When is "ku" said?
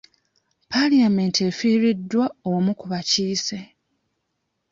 2.79-2.85